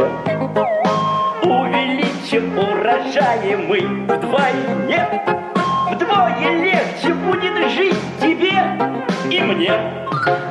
Увеличим 1.42 2.60
урожаи 2.60 3.56
мы 3.56 3.80
вдвойне, 4.14 5.24
вдвое 5.90 6.64
легче 6.66 7.14
будет 7.14 7.72
жить 7.72 7.96
тебе 8.20 8.62
и 9.32 9.40
мне. 9.40 10.03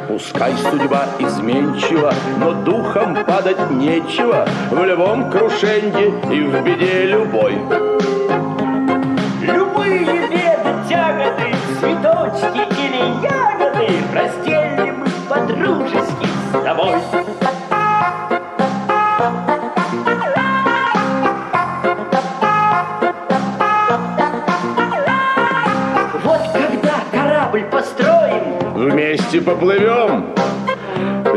Пускай 0.09 0.53
судьба 0.57 1.07
изменчива, 1.19 2.13
но 2.39 2.53
духом 2.53 3.17
падать 3.25 3.71
нечего 3.71 4.47
В 4.71 4.85
любом 4.85 5.31
крушенье 5.31 6.09
и 6.31 6.43
в 6.43 6.63
беде 6.63 7.07
любой. 7.07 7.55
Любые 9.41 10.05
беды, 10.05 10.89
тяготы, 10.89 11.55
цветочки 11.81 12.63
или 12.81 13.25
ягоды 13.25 13.89
Разделим 14.15 15.01
мы 15.01 15.07
по-дружески 15.29 16.27
с 16.53 16.65
тобой. 16.65 16.95
Вместе 29.13 29.43
поплывем. 29.43 30.33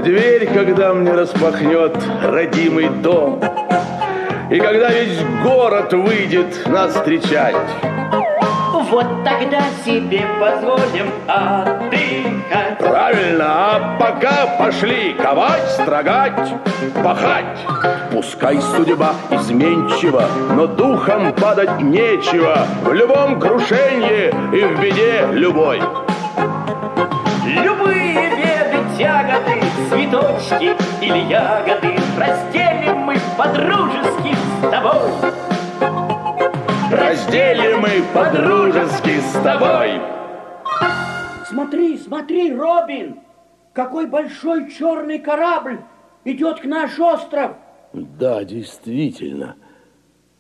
Дверь, 0.02 0.48
когда 0.48 0.94
мне 0.94 1.12
распахнет 1.12 1.94
родимый 2.24 2.88
дом. 2.88 3.42
И 4.50 4.58
когда 4.62 4.90
весь 4.92 5.20
город 5.44 5.92
выйдет 5.92 6.66
нас 6.68 6.94
встречать. 6.94 7.54
вот 8.90 9.06
тогда 9.26 9.62
себе 9.84 10.22
позволим 10.40 11.10
отдыхать. 11.28 12.78
Правильно, 12.80 13.46
а 13.46 13.98
пока 14.00 14.48
пошли 14.58 15.12
ковать, 15.12 15.68
строгать, 15.72 16.54
пахать. 17.04 17.60
Пускай 18.14 18.58
судьба 18.78 19.16
изменчива, 19.32 20.24
но 20.52 20.66
духом 20.66 21.34
падать 21.34 21.82
нечего. 21.82 22.60
В 22.86 22.94
любом 22.94 23.38
крушении 23.38 24.30
и 24.58 24.64
в 24.64 24.80
беде 24.80 25.28
любой. 25.34 25.82
Любые 27.86 28.30
беды, 28.32 28.98
тяготы, 28.98 29.62
цветочки 29.90 30.76
или 31.04 31.30
ягоды 31.30 31.96
Разделим 32.18 32.98
мы 33.00 33.16
по-дружески 33.38 34.34
с 34.34 34.70
тобой. 34.72 35.12
Разделим 36.92 37.82
мы 37.82 38.04
по-дружески 38.14 39.20
с 39.20 39.34
тобой. 39.44 40.02
Смотри, 41.48 41.98
смотри, 41.98 42.56
Робин! 42.56 43.20
Какой 43.74 44.08
большой 44.08 44.72
черный 44.72 45.20
корабль 45.20 45.80
идет 46.24 46.62
к 46.62 46.66
наш 46.66 47.00
остров! 47.00 47.58
Да, 47.94 48.44
действительно. 48.44 49.56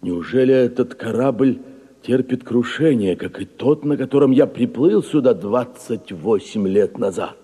Неужели 0.01 0.53
этот 0.53 0.95
корабль 0.95 1.59
терпит 2.05 2.43
крушение, 2.43 3.15
как 3.15 3.41
и 3.41 3.45
тот, 3.45 3.83
на 3.83 3.97
котором 3.97 4.31
я 4.31 4.45
приплыл 4.45 5.03
сюда 5.03 5.33
28 5.33 6.67
лет 6.67 6.97
назад? 6.97 7.37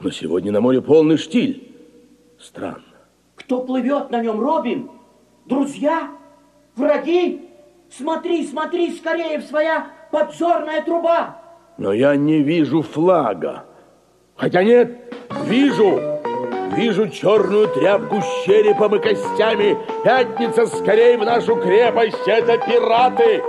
Но 0.00 0.10
сегодня 0.10 0.52
на 0.52 0.60
море 0.60 0.80
полный 0.80 1.16
штиль. 1.16 1.74
Странно. 2.38 2.82
Кто 3.34 3.62
плывет 3.62 4.10
на 4.10 4.22
нем, 4.22 4.40
Робин? 4.40 4.90
Друзья? 5.46 6.10
Враги? 6.76 7.48
Смотри, 7.90 8.46
смотри 8.46 8.92
скорее 8.94 9.40
в 9.40 9.44
своя 9.44 9.88
подзорная 10.12 10.82
труба! 10.84 11.42
Но 11.78 11.92
я 11.92 12.14
не 12.16 12.42
вижу 12.42 12.82
флага. 12.82 13.64
Хотя 14.36 14.62
нет, 14.62 15.14
вижу. 15.46 15.96
Вижу 15.96 16.17
черную 17.10 17.68
тряпку 17.68 18.20
с 18.20 18.44
черепом 18.46 18.94
и 18.96 18.98
костями. 18.98 19.76
Пятница 20.04 20.66
скорее 20.66 21.18
в 21.18 21.24
нашу 21.24 21.56
крепость. 21.56 22.26
Это 22.26 22.58
пираты. 22.58 23.42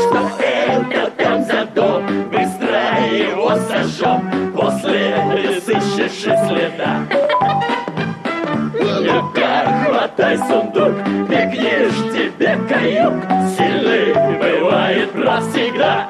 Что 0.00 0.30
это 0.42 1.10
там 1.16 1.44
за 1.44 1.64
дом? 1.74 2.06
Быстро 2.30 2.76
его 3.10 3.54
сожжем 3.68 4.52
После 4.54 5.60
сыщешь 5.60 6.24
и 6.24 6.48
следа 6.48 7.06
Люка, 9.00 9.84
хватай 9.86 10.38
сундук 10.38 10.94
Бегнешь 11.28 12.12
тебе 12.12 12.58
каюк 12.68 13.14
Сильный 13.56 14.14
бывает 14.38 15.14
навсегда 15.14 16.08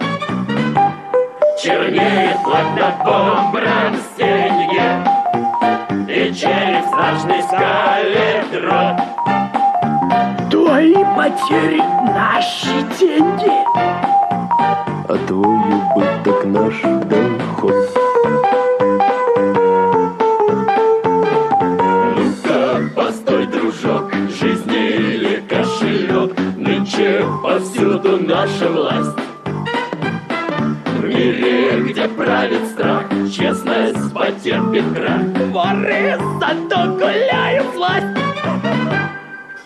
Чернеет 1.66 2.37
флаг 2.44 2.66
над 2.79 2.96
бомбром 3.05 3.96
стенье 4.14 5.05
И 6.09 6.33
череп 6.33 6.85
страшный 6.87 7.42
скалит 7.42 8.50
рот 8.62 8.96
Твои 10.48 10.94
потери 11.16 11.83
наши 12.14 12.83
деньги! 13.00 13.50
А 15.09 15.18
твой 15.26 15.59
убыток 15.96 16.44
наш 16.44 16.74
доход. 17.07 17.74
Ну-ка, 22.16 22.90
постой, 22.94 23.46
дружок, 23.46 24.14
жизнь 24.40 24.72
или 24.72 25.42
кошелек, 25.48 26.38
Нынче 26.57 27.24
повсюду 27.42 28.20
наша 28.20 28.68
власть. 28.68 29.18
В 30.98 31.05
мире, 31.05 31.56
где 31.87 32.09
правит 32.09 32.66
страх, 32.70 33.05
честность 33.33 34.12
потерпит 34.12 34.85
крах. 34.92 35.20
Воры 35.53 36.18
зато 36.40 36.92
гуляют 36.94 37.75
власть. 37.75 38.07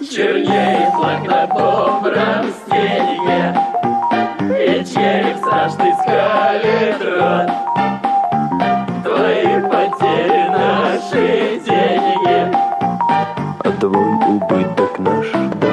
Чернеет 0.01 0.93
флаг 0.95 1.27
на 1.27 1.47
добром 1.47 2.53
стенье, 2.67 3.57
И 4.41 4.85
череп 4.85 5.39
страшный 5.39 5.93
скалит 6.03 7.01
рот. 7.01 7.51
Твои 9.03 9.61
потери 9.71 10.49
наши 10.51 11.61
деньги. 11.65 12.55
А 13.65 13.73
твой 13.81 14.13
убыток 14.29 14.99
наш 14.99 15.27
доход. 15.31 15.70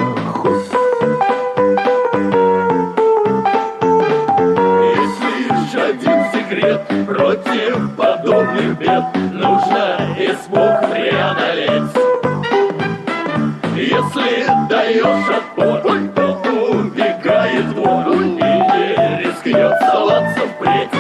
Секрет 6.67 6.81
против 7.05 7.95
подобных 7.95 8.77
бед 8.77 9.03
Нужно 9.31 9.97
испуг 10.17 10.91
преодолеть. 10.91 11.91
Если 13.75 14.47
даешь 14.67 15.29
отпор, 15.29 15.81
то 16.15 16.27
убегает 16.71 17.67
вор 17.73 18.07
И 18.07 18.17
не 18.17 19.23
рискнет 19.23 19.73
соваться 19.81 20.41
впредь 20.47 20.91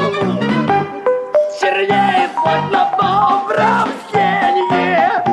Чернеет 1.59 2.31
на 2.71 2.83
добром 2.97 3.89
стенье 4.07 5.23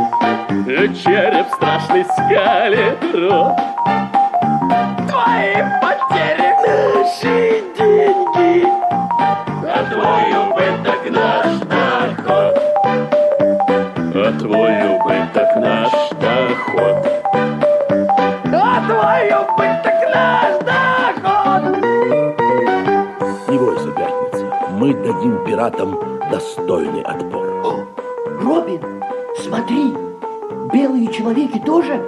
Череп 0.94 1.46
страшный 1.54 2.04
скалит 2.04 3.14
рот 3.14 3.56
Твои 5.08 5.56
потери 5.80 6.54
убыток 10.64 11.10
наш 11.10 11.58
доход 11.60 12.54
А 14.16 14.32
твой 14.38 14.74
убыток 14.94 15.56
наш 15.56 15.92
доход 16.20 16.96
А 18.52 18.80
твой 18.86 19.24
убыток 19.42 19.98
наш 20.14 20.52
доход 20.64 21.62
Не 23.48 23.58
бойся, 23.58 23.90
пятница. 23.92 24.44
Мы 24.72 24.94
дадим 24.94 25.44
пиратам 25.44 25.98
достойный 26.30 27.02
отпор. 27.02 27.44
Робин, 28.40 28.80
смотри, 29.42 29.92
белые 30.72 31.12
человеки 31.12 31.58
тоже 31.58 32.02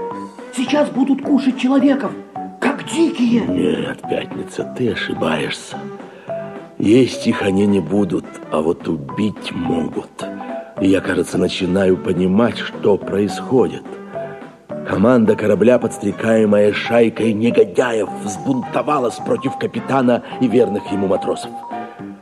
сейчас 0.54 0.88
будут 0.90 1.22
кушать 1.22 1.58
человеков, 1.58 2.12
как 2.60 2.84
дикие. 2.84 3.42
Нет, 3.46 4.00
пятница, 4.02 4.64
ты 4.76 4.92
ошибаешься. 4.92 5.76
Есть 6.78 7.26
их 7.26 7.42
они 7.42 7.66
не 7.66 7.80
будут, 7.80 8.26
а 8.50 8.60
вот 8.60 8.86
убить 8.88 9.52
могут. 9.52 10.24
И 10.80 10.88
я, 10.88 11.00
кажется, 11.00 11.38
начинаю 11.38 11.96
понимать, 11.96 12.58
что 12.58 12.96
происходит. 12.96 13.82
Команда 14.88 15.34
корабля, 15.34 15.78
подстрекаемая 15.78 16.72
шайкой 16.72 17.32
негодяев, 17.32 18.08
взбунтовалась 18.22 19.16
против 19.16 19.58
капитана 19.58 20.22
и 20.40 20.46
верных 20.46 20.90
ему 20.92 21.08
матросов. 21.08 21.50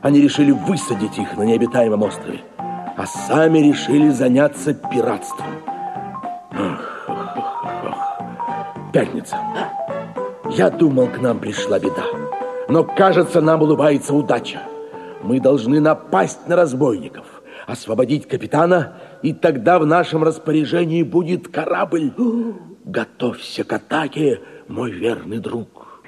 Они 0.01 0.21
решили 0.21 0.51
высадить 0.51 1.17
их 1.17 1.37
на 1.37 1.43
необитаемом 1.43 2.01
острове, 2.01 2.41
а 2.57 3.05
сами 3.05 3.59
решили 3.59 4.09
заняться 4.09 4.73
пиратством. 4.73 5.47
Пятница. 8.93 9.37
Я 10.51 10.69
думал, 10.69 11.07
к 11.07 11.19
нам 11.19 11.39
пришла 11.39 11.79
беда. 11.79 12.03
Но, 12.69 12.83
кажется, 12.83 13.41
нам 13.41 13.61
улыбается 13.61 14.13
удача. 14.13 14.59
Мы 15.25 15.39
должны 15.39 15.79
напасть 15.79 16.47
на 16.47 16.55
разбойников, 16.55 17.25
освободить 17.65 18.27
капитана, 18.27 18.97
и 19.23 19.33
тогда 19.33 19.79
в 19.79 19.85
нашем 19.85 20.23
распоряжении 20.23 21.01
будет 21.01 21.47
корабль. 21.47 22.13
Готовься 22.85 23.63
к 23.63 23.73
атаке, 23.73 24.39
мой 24.67 24.91
верный 24.91 25.39
друг. 25.39 26.03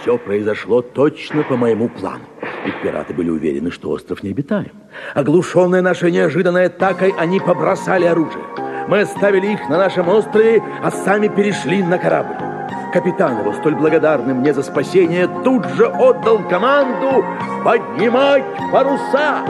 все 0.00 0.16
произошло 0.16 0.80
точно 0.80 1.42
по 1.42 1.56
моему 1.58 1.90
плану. 1.90 2.24
Ведь 2.64 2.80
пираты 2.82 3.12
были 3.12 3.28
уверены, 3.28 3.70
что 3.70 3.90
остров 3.90 4.22
необитаем. 4.22 4.72
Оглушенные 5.14 5.82
нашей 5.82 6.10
неожиданной 6.10 6.66
атакой, 6.66 7.12
они 7.18 7.40
побросали 7.40 8.06
оружие. 8.06 8.44
Мы 8.88 9.00
оставили 9.00 9.48
их 9.48 9.68
на 9.68 9.76
нашем 9.76 10.08
острове, 10.08 10.62
а 10.82 10.90
сами 10.90 11.28
перешли 11.28 11.82
на 11.82 11.98
корабль. 11.98 12.57
Капитан 12.92 13.40
его, 13.40 13.52
столь 13.52 13.74
благодарный 13.74 14.32
мне 14.32 14.54
за 14.54 14.62
спасение, 14.62 15.28
тут 15.44 15.66
же 15.66 15.86
отдал 15.86 16.38
команду 16.48 17.22
поднимать 17.62 18.44
паруса. 18.72 19.44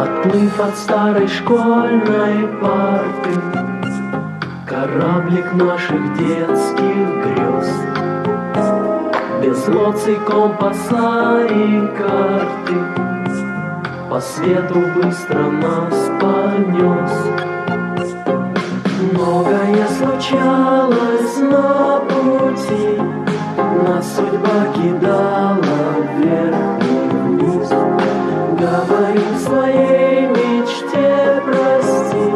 Отплыв 0.00 0.60
от 0.60 0.76
старой 0.78 1.28
школьной 1.28 2.48
парты, 2.62 3.40
Кораблик 4.66 5.52
наших 5.52 6.16
детских 6.16 7.06
грез. 7.22 7.70
Без 9.42 9.68
лоций, 9.68 10.16
компаса 10.26 11.46
и 11.50 11.86
карты 11.98 13.21
По 14.12 14.20
свету 14.20 14.78
быстро 14.94 15.38
нас 15.38 16.10
понес. 16.20 17.12
Многое 19.10 19.88
случалось 19.88 21.38
на 21.38 22.00
пути, 22.00 23.00
Нас 23.56 24.14
судьба 24.14 24.66
кидала 24.74 25.94
вверх 26.18 26.54
и 26.82 27.08
вниз. 27.24 27.70
Говорим 28.60 29.34
своей 29.38 30.26
мечте 30.26 31.42
прости, 31.46 32.28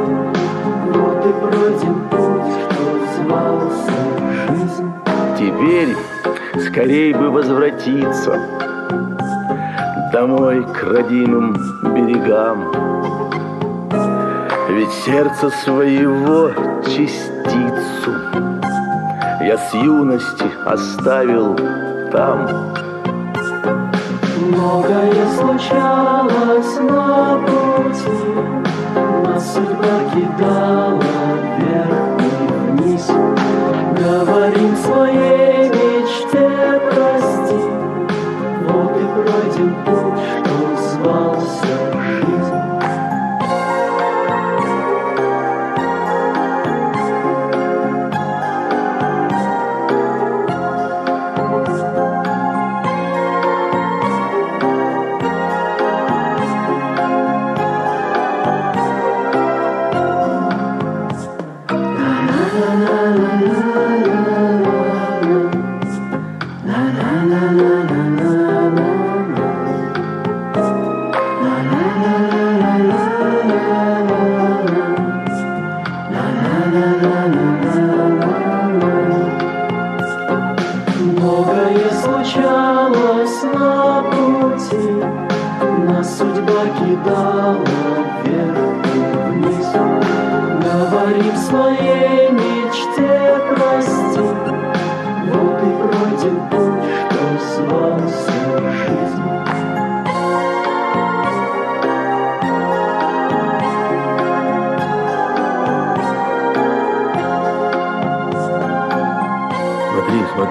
Вот 0.94 1.26
и 1.26 1.32
пройден 1.42 2.08
путь, 2.08 2.54
что 2.64 2.84
звался 3.22 3.96
жизнь. 4.48 4.90
Теперь 5.38 5.94
скорей 6.58 7.12
бы 7.12 7.30
возвратиться 7.30 8.65
домой 10.16 10.64
к 10.64 10.82
родимым 10.82 11.52
берегам. 11.94 12.72
Ведь 14.70 14.90
сердце 15.04 15.50
своего 15.50 16.52
частицу 16.84 18.12
я 19.42 19.58
с 19.58 19.74
юности 19.74 20.46
оставил 20.64 21.54
там. 22.10 22.48
Многое 24.40 25.26
случалось 25.36 26.80
на 26.80 27.38
пути, 27.46 28.16
Нас 29.22 29.52
судьба 29.52 29.94
кидала 30.14 30.75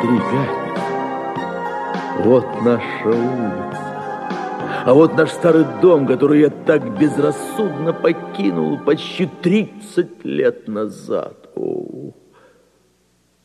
Пятница. 0.05 0.47
Вот 2.19 2.45
наша 2.63 3.07
улица. 3.07 4.85
А 4.85 4.93
вот 4.93 5.15
наш 5.15 5.31
старый 5.31 5.65
дом, 5.81 6.05
который 6.05 6.41
я 6.41 6.51
так 6.51 6.99
безрассудно 6.99 7.91
покинул 7.91 8.77
почти 8.77 9.25
30 9.25 10.23
лет 10.23 10.67
назад. 10.67 11.49
О, 11.55 12.11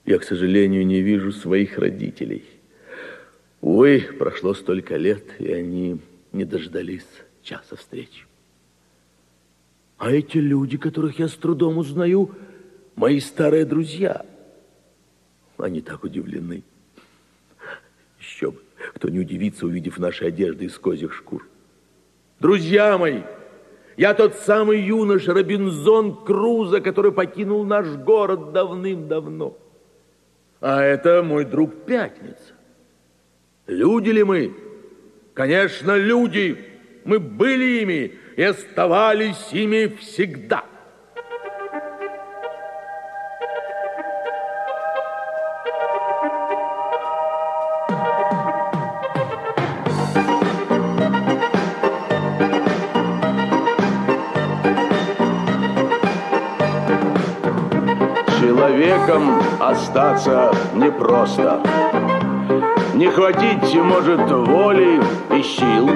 я, 0.05 0.19
к 0.19 0.25
сожалению, 0.25 0.87
не 0.87 1.01
вижу 1.01 1.33
своих 1.33 1.79
родителей. 1.79 2.45
Увы, 3.63 4.07
прошло 4.19 4.53
столько 4.53 4.97
лет, 4.97 5.25
и 5.39 5.51
они 5.51 5.99
не 6.33 6.45
дождались 6.45 7.07
часа 7.43 7.77
встречи. 7.77 8.27
А 9.97 10.11
эти 10.11 10.37
люди, 10.37 10.77
которых 10.77 11.19
я 11.19 11.29
с 11.29 11.35
трудом 11.35 11.79
узнаю, 11.79 12.33
мои 12.97 13.19
старые 13.21 13.65
друзья. 13.65 14.27
Они 15.63 15.81
так 15.81 16.05
удивлены. 16.05 16.63
Еще 18.19 18.51
бы, 18.51 18.61
кто 18.95 19.09
не 19.09 19.21
удивится, 19.21 19.67
увидев 19.67 19.99
наши 19.99 20.25
одежды 20.25 20.67
из 20.67 20.79
козьих 20.79 21.15
шкур. 21.15 21.47
Друзья 22.39 22.97
мои, 22.99 23.23
я 23.97 24.15
тот 24.15 24.35
самый 24.37 24.81
юноша 24.81 25.35
Робинзон 25.35 26.25
Крузо, 26.25 26.81
который 26.81 27.13
покинул 27.13 27.65
наш 27.65 27.87
город 27.87 28.53
давным-давно. 28.53 29.57
А 30.61 30.83
это 30.83 31.23
мой 31.23 31.45
друг 31.45 31.85
Пятница. 31.85 32.55
Люди 33.67 34.11
ли 34.11 34.25
мы? 34.25 34.55
Конечно, 35.35 35.97
люди. 35.97 36.65
Мы 37.05 37.19
были 37.19 37.83
ими 37.83 38.15
и 38.37 38.43
оставались 38.43 39.53
ими 39.53 39.87
всегда. 40.01 40.65
Человеком 58.81 59.43
остаться 59.61 60.51
непросто. 60.75 61.61
Не 62.95 63.11
хватить, 63.11 63.75
может, 63.75 64.31
воли 64.31 64.99
и 65.37 65.43
сил. 65.43 65.91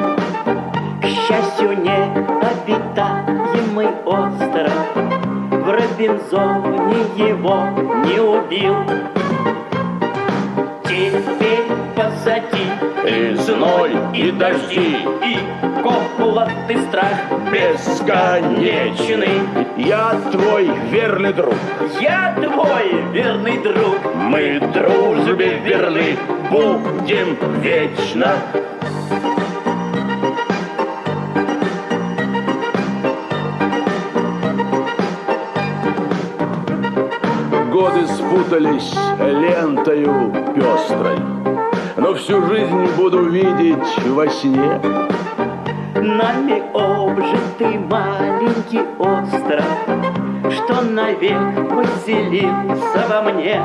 К 1.00 1.06
счастью, 1.06 1.78
не 1.80 2.12
обитаемый 2.44 3.88
остров 4.04 4.74
В 4.94 5.70
Робинзоне 5.70 7.30
его 7.30 7.68
не 8.04 8.20
убил 8.20 8.76
Теперь 10.84 11.64
позади 11.96 12.66
И 13.08 13.34
зной, 13.36 13.92
и 14.12 14.30
дожди, 14.30 14.98
И 15.24 15.38
копулатый 15.82 16.76
страх 16.88 17.33
бесконечный. 17.54 19.40
Я 19.76 20.20
твой 20.32 20.68
верный 20.90 21.32
друг. 21.32 21.54
Я 22.00 22.34
твой 22.34 23.12
верный 23.12 23.58
друг 23.58 23.98
Мы 24.14 24.58
дружбе 24.58 25.60
верны, 25.64 26.16
будем 26.50 27.36
вечно. 27.60 28.34
Годы 37.70 38.06
спутались 38.08 38.94
лентою 39.20 40.32
пестрой, 40.54 41.18
но 41.96 42.14
всю 42.14 42.44
жизнь 42.46 42.86
буду 42.96 43.24
видеть 43.28 43.98
во 44.06 44.28
сне. 44.28 45.13
Нами 46.04 46.62
обжитый 46.74 47.78
маленький 47.78 48.82
остров 48.98 49.64
Что 50.52 50.82
навек 50.82 51.70
поселился 51.70 53.06
во 53.08 53.22
мне 53.22 53.58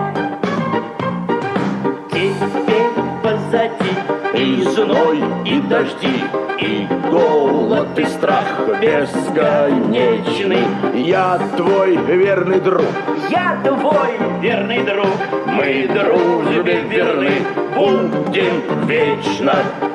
Теперь 2.10 2.92
позади 3.22 3.94
И 4.36 4.62
зной, 4.62 5.22
и 5.44 5.60
дожди, 5.60 6.24
и 6.60 6.88
голод, 7.12 8.00
и 8.00 8.06
страх 8.06 8.46
бесконечный. 8.82 10.64
Я 10.94 11.38
твой 11.58 11.98
верный 11.98 12.62
друг, 12.62 12.86
Я 13.30 13.60
твой 13.66 14.18
верный 14.40 14.86
друг 14.86 15.10
мы 15.46 15.90
дружбе 15.90 16.82
верны, 16.88 17.34
будем 17.76 18.88
вечно. 18.88 19.89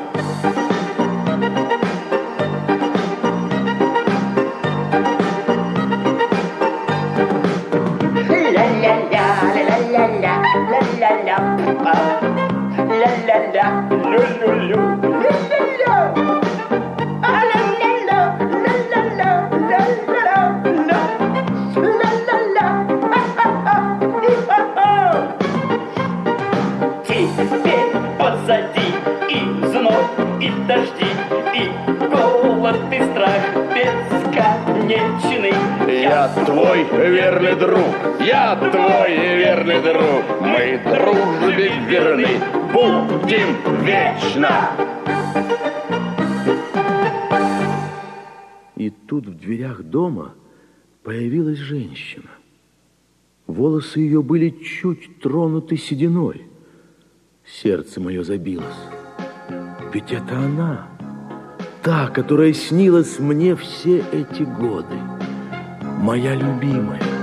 Я 36.04 36.28
твой 36.28 36.84
верный 36.84 37.54
друг, 37.54 37.94
я 38.20 38.56
твой 38.56 39.16
верный 39.36 39.80
друг, 39.80 40.40
мы 40.40 40.80
дружбе 40.84 41.72
верны, 41.86 42.26
будем 42.72 43.53
вечно. 44.14 44.48
И 48.76 48.90
тут 48.90 49.26
в 49.26 49.38
дверях 49.38 49.82
дома 49.82 50.34
появилась 51.02 51.58
женщина. 51.58 52.30
Волосы 53.46 54.00
ее 54.00 54.22
были 54.22 54.50
чуть 54.50 55.20
тронуты 55.20 55.76
сединой. 55.76 56.46
Сердце 57.44 58.00
мое 58.00 58.24
забилось. 58.24 58.64
Ведь 59.92 60.12
это 60.12 60.36
она, 60.36 60.88
та, 61.82 62.08
которая 62.08 62.52
снилась 62.52 63.18
мне 63.18 63.54
все 63.54 64.02
эти 64.12 64.42
годы. 64.42 64.96
Моя 66.00 66.34
любимая. 66.34 67.13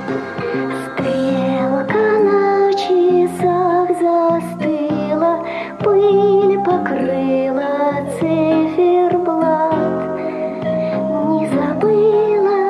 Пыль 6.02 6.58
покрыла 6.64 7.74
циферблат. 8.18 9.76
Не 11.30 11.46
забыла, 11.56 12.62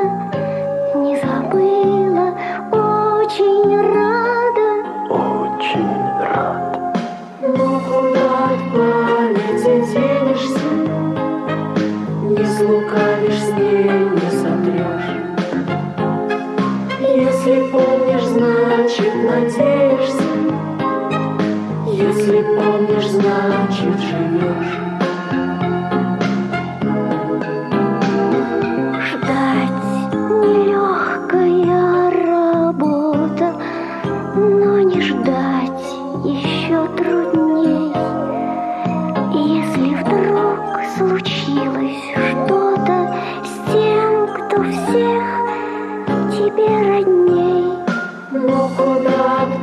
не 1.04 1.16
забыла, 1.24 2.28
очень 2.72 3.72
рада. 3.96 4.70
Очень 5.10 5.98
рад. 6.20 6.72
Но 7.42 7.68
куда 7.88 8.34
памяти 8.74 9.76
денешься? 9.92 10.72
Не 12.24 12.46
слукавишь 12.56 13.44
с 13.44 13.52
ней, 13.58 13.92
не 14.18 14.30
сотрешь. 14.42 15.12
Если 17.00 17.56
помнишь, 17.72 18.26
значит 18.26 19.14
надеешься. 19.24 19.81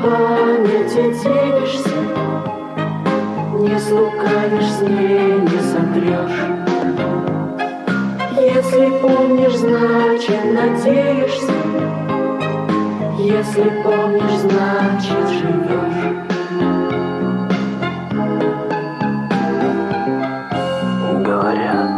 Памяти 0.09 1.03
денешься? 1.23 1.99
Не 3.59 3.79
слукавишь 3.79 4.73
с 4.73 4.81
ней, 4.83 5.33
не 5.40 5.61
сотрешь. 5.73 6.40
Если 8.37 8.87
помнишь, 9.01 9.57
значит 9.57 10.44
надеешься. 10.55 11.53
Если 13.18 13.68
помнишь, 13.83 14.38
значит 14.47 15.29
живешь. 15.29 16.03
Говорят, 21.27 21.90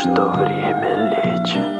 что 0.00 0.28
время 0.38 0.90
лечит 1.10 1.79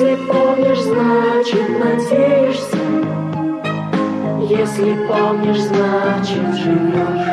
Если 0.00 0.16
помнишь, 0.28 0.80
значит 0.80 1.68
надеешься. 1.78 2.78
Если 4.48 4.94
помнишь, 5.06 5.60
значит 5.60 6.54
живешь. 6.56 7.26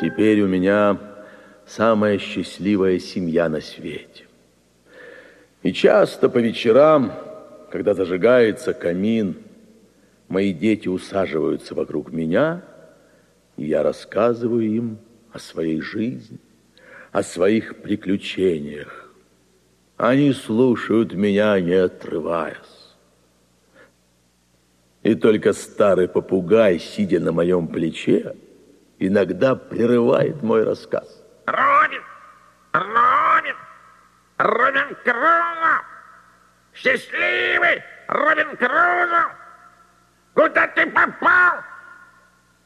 Теперь 0.00 0.40
у 0.42 0.46
меня 0.46 0.96
самая 1.66 2.18
счастливая 2.18 3.00
семья 3.00 3.48
на 3.48 3.60
свете. 3.60 4.26
И 5.64 5.72
часто 5.72 6.28
по 6.28 6.38
вечерам, 6.38 7.12
когда 7.72 7.94
зажигается 7.94 8.72
камин, 8.72 9.38
мои 10.28 10.52
дети 10.52 10.86
усаживаются 10.86 11.74
вокруг 11.74 12.12
меня, 12.12 12.62
и 13.56 13.64
я 13.64 13.82
рассказываю 13.82 14.62
им 14.62 14.98
о 15.32 15.38
своей 15.38 15.80
жизни, 15.80 16.38
о 17.12 17.22
своих 17.22 17.82
приключениях. 17.82 19.12
Они 19.96 20.32
слушают 20.32 21.12
меня, 21.12 21.60
не 21.60 21.74
отрываясь. 21.74 22.56
И 25.02 25.14
только 25.14 25.52
старый 25.52 26.08
попугай, 26.08 26.78
сидя 26.78 27.20
на 27.20 27.32
моем 27.32 27.68
плече, 27.68 28.36
иногда 28.98 29.54
прерывает 29.54 30.42
мой 30.42 30.64
рассказ. 30.64 31.22
Робин! 31.46 32.02
Робин! 32.72 33.56
Робин 34.38 34.96
Крузо! 35.04 35.82
Счастливый 36.74 37.82
Робин 38.08 38.56
Крузо! 38.56 39.32
Куда 40.34 40.66
ты 40.68 40.86
попал? 40.86 41.60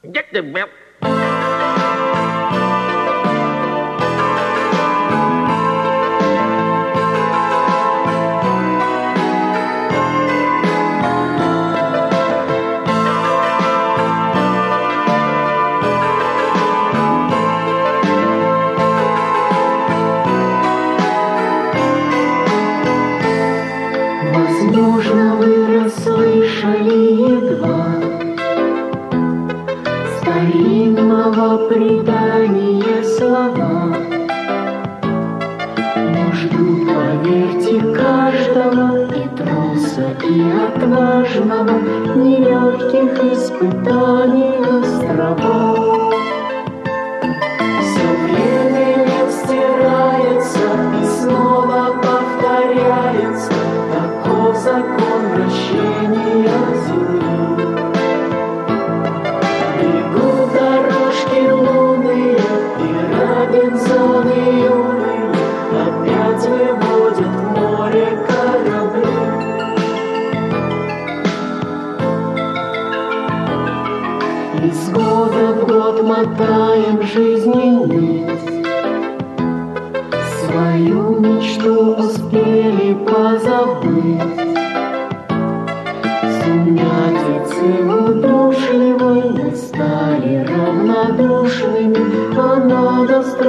Где 0.02 0.22
ты 0.30 0.42
был? 0.42 0.68
сердцу 39.94 40.26
и 40.28 40.42
отважного 40.50 41.80
Нелегких 42.16 43.32
испытаний 43.32 44.58
острова 44.58 45.93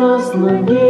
Muslim. 0.06 0.68
Yeah. 0.68 0.85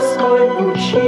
soy 0.00 0.48
un 0.58 0.72
chico. 0.74 1.03